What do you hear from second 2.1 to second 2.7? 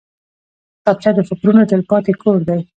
کور دی